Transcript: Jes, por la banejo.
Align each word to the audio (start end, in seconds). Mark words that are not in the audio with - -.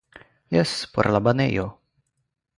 Jes, 0.55 0.71
por 0.95 1.11
la 1.17 1.21
banejo. 1.29 1.67